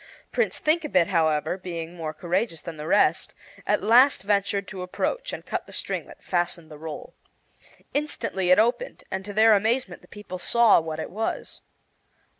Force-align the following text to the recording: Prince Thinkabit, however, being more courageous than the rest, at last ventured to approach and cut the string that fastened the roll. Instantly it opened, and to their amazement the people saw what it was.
Prince 0.31 0.57
Thinkabit, 0.57 1.09
however, 1.09 1.59
being 1.59 1.93
more 1.93 2.11
courageous 2.11 2.59
than 2.59 2.77
the 2.77 2.87
rest, 2.87 3.35
at 3.67 3.83
last 3.83 4.23
ventured 4.23 4.67
to 4.69 4.81
approach 4.81 5.31
and 5.31 5.45
cut 5.45 5.67
the 5.67 5.71
string 5.71 6.07
that 6.07 6.23
fastened 6.23 6.71
the 6.71 6.77
roll. 6.79 7.13
Instantly 7.93 8.49
it 8.49 8.57
opened, 8.57 9.03
and 9.11 9.23
to 9.23 9.31
their 9.31 9.53
amazement 9.53 10.01
the 10.01 10.07
people 10.07 10.39
saw 10.39 10.79
what 10.81 10.99
it 10.99 11.11
was. 11.11 11.61